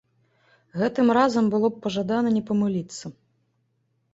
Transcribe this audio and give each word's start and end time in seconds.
Гэтым 0.81 1.11
разам 1.17 1.45
было 1.55 1.67
б 1.73 1.81
пажадана 1.83 2.29
не 2.39 2.43
памыліцца. 2.49 3.05